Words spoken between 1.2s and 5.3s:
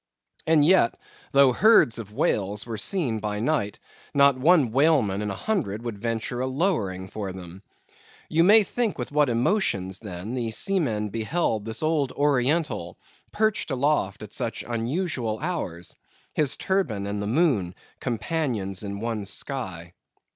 though herds of whales were seen by night, not one whaleman in